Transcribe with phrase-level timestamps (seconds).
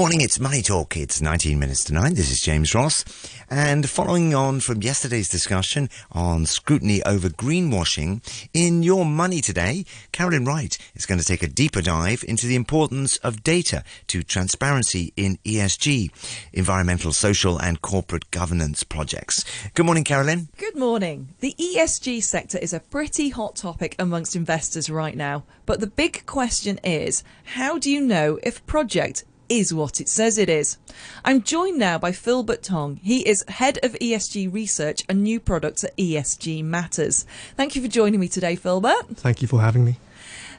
[0.00, 0.96] morning, it's Money Talk.
[0.96, 2.14] It's 19 minutes to 9.
[2.14, 3.04] This is James Ross.
[3.50, 8.22] And following on from yesterday's discussion on scrutiny over greenwashing,
[8.54, 12.56] in Your Money today, Carolyn Wright is going to take a deeper dive into the
[12.56, 16.08] importance of data to transparency in ESG,
[16.54, 19.44] environmental, social and corporate governance projects.
[19.74, 20.48] Good morning, Carolyn.
[20.56, 21.34] Good morning.
[21.40, 25.44] The ESG sector is a pretty hot topic amongst investors right now.
[25.66, 30.38] But the big question is, how do you know if project is what it says
[30.38, 30.78] it is.
[31.24, 32.96] I'm joined now by Philbert Tong.
[33.02, 37.26] He is Head of ESG Research and New Products at ESG Matters.
[37.56, 39.16] Thank you for joining me today, Philbert.
[39.16, 39.98] Thank you for having me.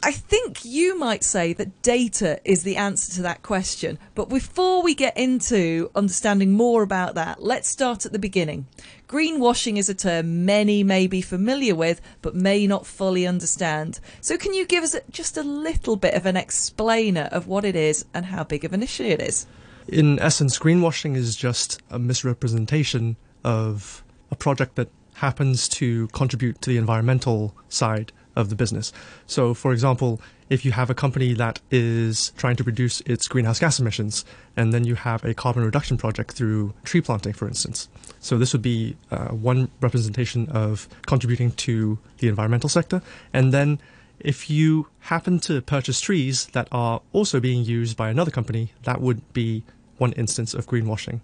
[0.00, 3.98] I think you might say that data is the answer to that question.
[4.14, 8.66] But before we get into understanding more about that, let's start at the beginning.
[9.08, 13.98] Greenwashing is a term many may be familiar with, but may not fully understand.
[14.20, 17.74] So, can you give us just a little bit of an explainer of what it
[17.74, 19.46] is and how big of an issue it is?
[19.88, 26.70] In essence, greenwashing is just a misrepresentation of a project that happens to contribute to
[26.70, 28.92] the environmental side of the business.
[29.26, 33.58] So, for example, if you have a company that is trying to reduce its greenhouse
[33.58, 34.24] gas emissions,
[34.56, 37.88] and then you have a carbon reduction project through tree planting, for instance.
[38.20, 43.02] So, this would be uh, one representation of contributing to the environmental sector.
[43.34, 43.78] And then,
[44.20, 49.00] if you happen to purchase trees that are also being used by another company, that
[49.00, 49.64] would be
[49.98, 51.20] one instance of greenwashing.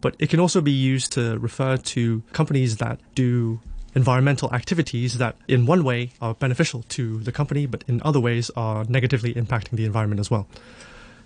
[0.00, 3.60] But it can also be used to refer to companies that do
[3.94, 8.50] environmental activities that, in one way, are beneficial to the company, but in other ways
[8.56, 10.46] are negatively impacting the environment as well.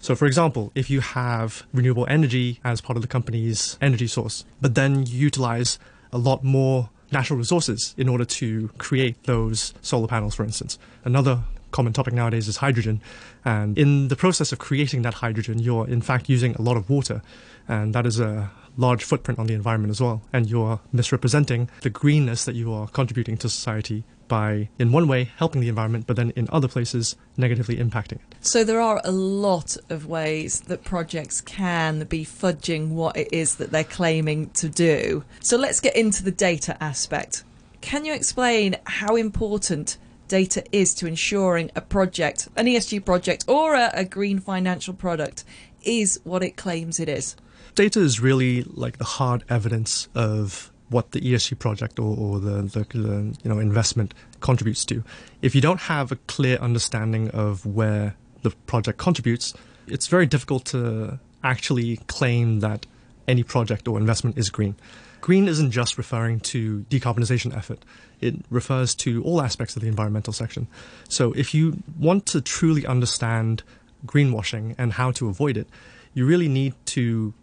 [0.00, 4.44] So, for example, if you have renewable energy as part of the company's energy source,
[4.60, 5.78] but then you utilize
[6.12, 10.78] a lot more natural resources in order to create those solar panels, for instance.
[11.04, 13.00] Another common topic nowadays is hydrogen.
[13.44, 16.88] And in the process of creating that hydrogen, you're in fact using a lot of
[16.88, 17.22] water.
[17.66, 20.22] And that is a large footprint on the environment as well.
[20.32, 25.30] And you're misrepresenting the greenness that you are contributing to society by, in one way,
[25.36, 28.20] helping the environment, but then in other places, negatively impacting it.
[28.40, 33.56] So there are a lot of ways that projects can be fudging what it is
[33.56, 35.24] that they're claiming to do.
[35.40, 37.42] So let's get into the data aspect.
[37.80, 39.96] Can you explain how important
[40.28, 45.44] data is to ensuring a project, an ESG project, or a, a green financial product
[45.82, 47.36] is what it claims it is?
[47.78, 52.62] data is really like the hard evidence of what the ESG project or, or the,
[52.62, 55.04] the, the, you know investment contributes to.
[55.42, 59.54] If you don't have a clear understanding of where the project contributes,
[59.86, 62.84] it's very difficult to actually claim that
[63.28, 64.74] any project or investment is green.
[65.20, 67.84] Green isn't just referring to decarbonization effort.
[68.20, 70.68] It refers to all aspects of the environmental section.
[71.08, 73.62] So if you want to truly understand
[74.06, 75.68] greenwashing and how to avoid it,
[76.14, 77.34] you really need to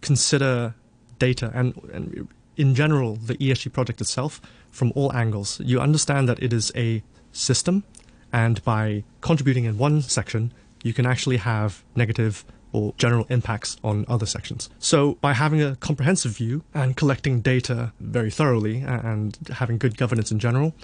[0.00, 0.74] consider
[1.18, 4.40] data and, and in general the ESG project itself
[4.70, 5.60] from all angles.
[5.60, 7.02] You understand that it is a
[7.32, 7.84] system,
[8.32, 10.52] and by contributing in one section,
[10.82, 14.68] you can actually have negative or general impacts on other sections.
[14.78, 20.30] So, by having a comprehensive view and collecting data very thoroughly and having good governance
[20.30, 20.74] in general,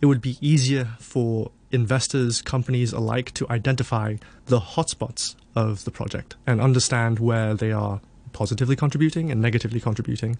[0.00, 4.16] it would be easier for investors, companies alike to identify
[4.46, 8.00] the hotspots of the project and understand where they are
[8.32, 10.38] positively contributing and negatively contributing.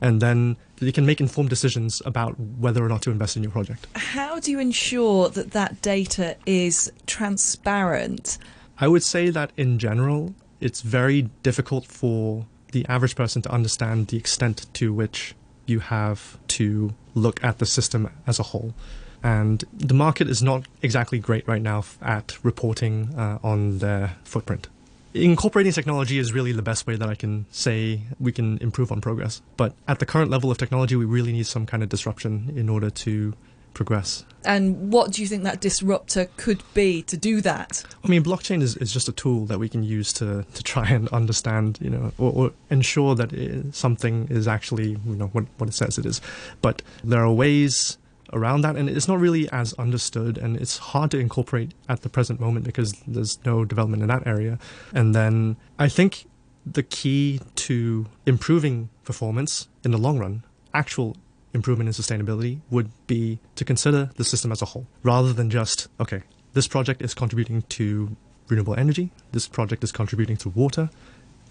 [0.00, 3.52] And then you can make informed decisions about whether or not to invest in your
[3.52, 3.86] project.
[3.94, 8.38] How do you ensure that that data is transparent?
[8.82, 14.08] I would say that in general, it's very difficult for the average person to understand
[14.08, 18.74] the extent to which you have to look at the system as a whole.
[19.22, 24.66] And the market is not exactly great right now at reporting uh, on their footprint
[25.14, 29.00] incorporating technology is really the best way that I can say we can improve on
[29.00, 29.42] progress.
[29.56, 32.68] But at the current level of technology, we really need some kind of disruption in
[32.68, 33.34] order to
[33.74, 34.24] progress.
[34.44, 37.84] And what do you think that disruptor could be to do that?
[38.04, 40.88] I mean, blockchain is, is just a tool that we can use to, to try
[40.88, 45.44] and understand, you know, or, or ensure that it, something is actually, you know, what,
[45.58, 46.20] what it says it is.
[46.60, 47.98] But there are ways
[48.32, 52.08] around that, and it's not really as understood, and it's hard to incorporate at the
[52.08, 54.58] present moment because there's no development in that area.
[54.92, 56.26] And then I think
[56.64, 61.16] the key to improving performance in the long run, actual
[61.54, 65.88] improvement in sustainability, would be to consider the system as a whole rather than just,
[66.00, 66.22] okay,
[66.54, 68.16] this project is contributing to
[68.48, 70.90] renewable energy, this project is contributing to water.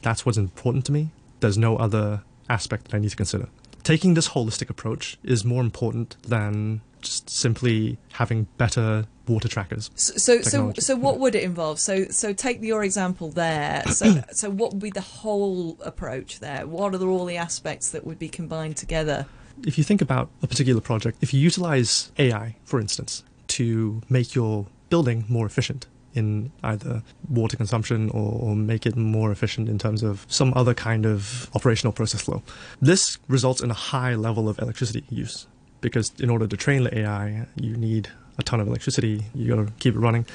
[0.01, 1.12] That's what's important to me.
[1.39, 3.48] There's no other aspect that I need to consider
[3.83, 9.89] taking this holistic approach is more important than just simply having better water trackers.
[9.95, 11.80] So, so, so, what would it involve?
[11.80, 13.83] So, so take your example there.
[13.88, 16.68] So, so what would be the whole approach there?
[16.68, 19.25] What are all the aspects that would be combined together?
[19.66, 24.34] If you think about a particular project, if you utilize AI, for instance, to make
[24.34, 29.78] your building more efficient in either water consumption or, or make it more efficient in
[29.78, 32.44] terms of some other kind of operational process flow,
[32.81, 35.48] this results in a high level of electricity use
[35.80, 39.25] because in order to train the AI, you need a ton of electricity.
[39.34, 40.25] You got to keep it running.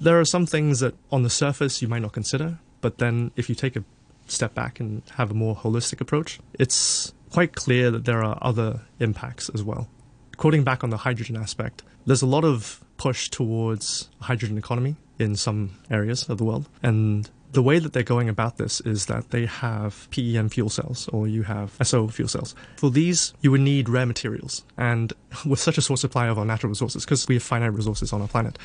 [0.00, 3.48] There are some things that on the surface you might not consider, but then if
[3.48, 3.84] you take a
[4.26, 8.80] step back and have a more holistic approach, it's quite clear that there are other
[9.00, 9.88] impacts as well.
[10.36, 15.34] Quoting back on the hydrogen aspect, there's a lot of push towards hydrogen economy in
[15.34, 16.68] some areas of the world.
[16.80, 21.08] And the way that they're going about this is that they have PEM fuel cells
[21.08, 22.54] or you have SO fuel cells.
[22.76, 24.62] For these, you would need rare materials.
[24.76, 25.12] And
[25.44, 28.22] with such a short supply of our natural resources, because we have finite resources on
[28.22, 28.60] our planet,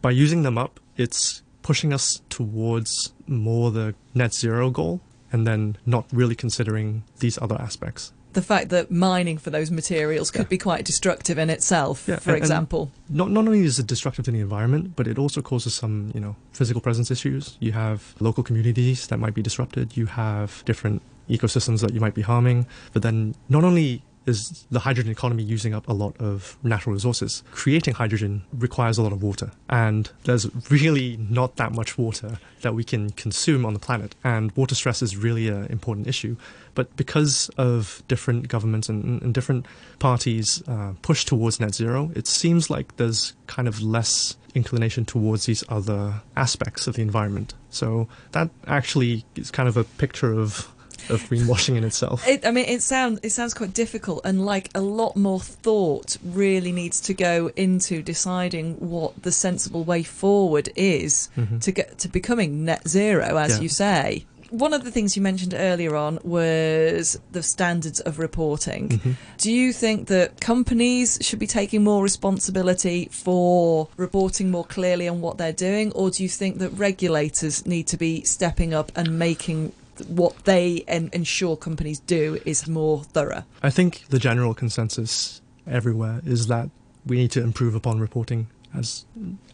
[0.00, 5.00] by using them up, it's pushing us towards more the net zero goal
[5.32, 8.12] and then not really considering these other aspects.
[8.34, 10.56] The fact that mining for those materials could Yeah.
[10.56, 12.90] be quite destructive in itself, Yeah, for and- and example.
[13.10, 16.20] not not only is it destructive to the environment, but it also causes some you
[16.20, 17.56] know physical presence issues.
[17.60, 19.96] You have local communities that might be disrupted.
[19.98, 22.66] You have different ecosystems that you might be harming.
[22.94, 27.42] But then not only is the hydrogen economy using up a lot of natural resources,
[27.50, 32.74] creating hydrogen requires a lot of water, and there's really not that much water that
[32.74, 34.14] we can consume on the planet.
[34.24, 36.36] And water stress is really an important issue.
[36.74, 39.66] But because of different governments and, and different
[39.98, 45.46] parties uh, push towards net zero, it seems like there's kind of less inclination towards
[45.46, 47.54] these other aspects of the environment.
[47.70, 50.68] So that actually is kind of a picture of
[51.10, 52.26] of greenwashing in itself.
[52.26, 56.16] It, I mean, it sounds it sounds quite difficult, and like a lot more thought
[56.24, 61.28] really needs to go into deciding what the sensible way forward is
[61.60, 63.56] to get to becoming net zero, as Mm-hmm.
[63.58, 63.62] Yeah.
[63.62, 64.26] you say.
[64.50, 68.90] One of the things you mentioned earlier on was the standards of reporting.
[68.90, 69.12] Mm-hmm.
[69.38, 75.22] Do you think that companies should be taking more responsibility for reporting more clearly on
[75.22, 79.18] what they're doing, or do you think that regulators need to be stepping up and
[79.18, 79.72] making
[80.08, 83.44] what they en- ensure companies do is more thorough?
[83.62, 86.70] I think the general consensus everywhere is that
[87.06, 89.04] we need to improve upon reporting as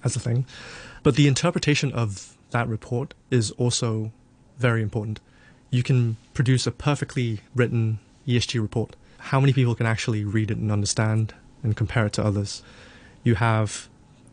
[0.04, 0.46] as a thing.
[1.02, 4.12] But the interpretation of that report is also
[4.58, 5.20] very important.
[5.70, 8.96] You can produce a perfectly written ESG report.
[9.18, 12.62] How many people can actually read it and understand and compare it to others?
[13.24, 13.88] You have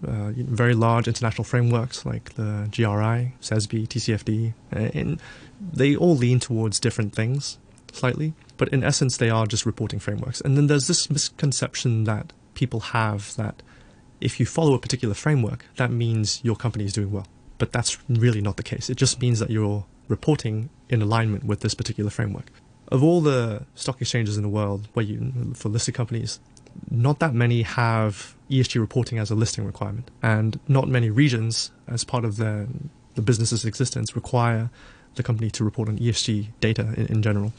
[0.07, 5.19] uh, very large international frameworks like the GRI, CESB, TCFD, and
[5.61, 7.57] they all lean towards different things
[7.95, 10.41] slightly, but in essence, they are just reporting frameworks.
[10.41, 13.61] And then there's this misconception that people have that
[14.21, 17.27] if you follow a particular framework, that means your company is doing well.
[17.57, 18.89] But that's really not the case.
[18.89, 22.51] It just means that you're reporting in alignment with this particular framework.
[22.89, 26.39] Of all the stock exchanges in the world, where you for listed companies,
[26.89, 32.03] not that many have ESG reporting as a listing requirement, and not many regions, as
[32.03, 32.67] part of their
[33.15, 34.69] the business's existence, require
[35.15, 37.53] the company to report on ESG data in, in general.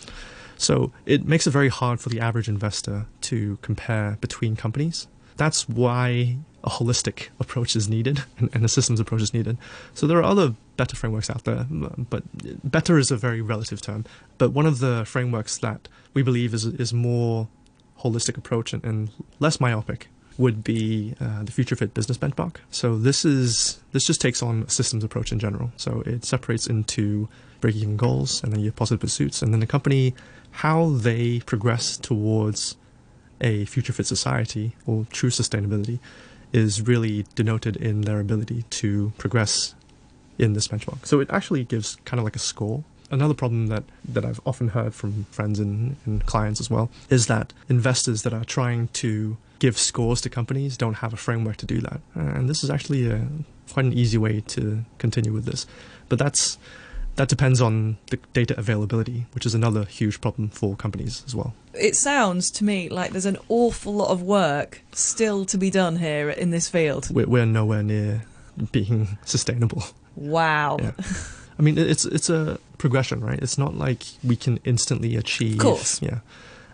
[0.59, 5.07] So it makes it very hard for the average investor to compare between companies.
[5.37, 9.59] That's why a holistic approach is needed and, and a systems approach is needed.
[9.95, 12.23] So there are other better frameworks out there, but
[12.71, 14.05] better is a very relative term.
[14.39, 17.49] But one of the frameworks that we believe is is more
[18.01, 19.11] holistic approach and, and
[19.41, 22.57] less myopic would be uh, the Future Fit Business Benchmark.
[22.71, 25.73] So this is this just takes on a systems approach in general.
[25.77, 27.29] So it separates into
[27.61, 30.15] break-even goals and then your positive pursuits, and then the company
[30.51, 32.77] how they progress towards
[33.41, 35.99] a future fit society or true sustainability
[36.53, 39.75] is really denoted in their ability to progress
[40.39, 41.05] in this benchmark.
[41.05, 42.85] So it actually gives kind of like a score.
[43.11, 47.27] Another problem that, that I've often heard from friends and, and clients as well is
[47.27, 51.67] that investors that are trying to give scores to companies don't have a framework to
[51.67, 52.01] do that.
[52.15, 53.27] And this is actually a,
[53.73, 55.67] quite an easy way to continue with this.
[56.09, 56.59] But that's
[57.17, 61.55] that depends on the data availability, which is another huge problem for companies as well.
[61.73, 65.97] It sounds to me like there's an awful lot of work still to be done
[65.97, 67.09] here in this field.
[67.11, 68.25] We're, we're nowhere near
[68.71, 69.83] being sustainable.
[70.15, 70.79] Wow.
[70.81, 70.93] Yeah.
[71.59, 73.39] I mean, it's it's a progression, right?
[73.41, 75.55] It's not like we can instantly achieve.
[75.55, 76.03] Of course.
[76.03, 76.21] Yeah.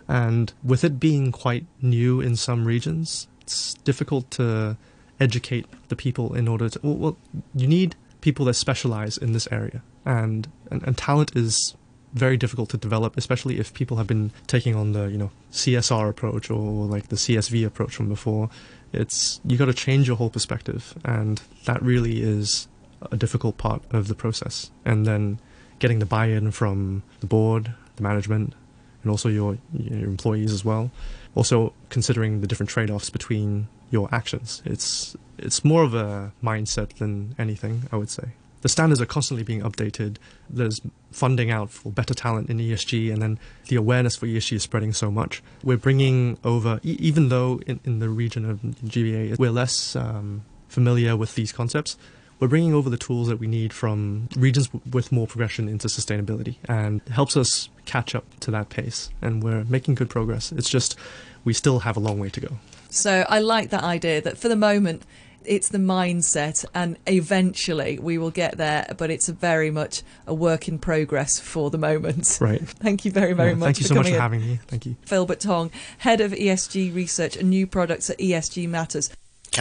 [0.07, 4.77] And with it being quite new in some regions, it's difficult to
[5.19, 6.79] educate the people in order to.
[6.83, 7.17] Well, well
[7.55, 11.75] you need people that specialize in this area, and, and and talent is
[12.13, 16.09] very difficult to develop, especially if people have been taking on the you know CSR
[16.09, 18.49] approach or like the CSV approach from before.
[18.91, 22.67] It's you got to change your whole perspective, and that really is
[23.11, 24.71] a difficult part of the process.
[24.85, 25.39] And then
[25.79, 28.53] getting the buy-in from the board, the management,
[29.01, 30.91] and also your your employees as well.
[31.35, 34.61] Also considering the different trade-offs between your actions.
[34.65, 38.29] It's it's more of a mindset than anything, I would say.
[38.61, 40.17] The standards are constantly being updated.
[40.49, 40.79] There's
[41.11, 44.93] funding out for better talent in ESG, and then the awareness for ESG is spreading
[44.93, 45.43] so much.
[45.63, 50.45] We're bringing over, e- even though in, in the region of GBA we're less um,
[50.69, 51.97] familiar with these concepts,
[52.39, 55.87] we're bringing over the tools that we need from regions w- with more progression into
[55.87, 59.09] sustainability and it helps us catch up to that pace.
[59.21, 60.51] And we're making good progress.
[60.51, 60.95] It's just
[61.43, 62.49] we still have a long way to go.
[62.89, 65.03] So I like that idea that for the moment,
[65.45, 70.67] it's the mindset and eventually we will get there but it's very much a work
[70.67, 73.95] in progress for the moment right thank you very very yeah, much thank you so
[73.95, 74.19] much for in.
[74.19, 78.69] having me thank you philbert tong head of esg research and new products at esg
[78.69, 79.09] matters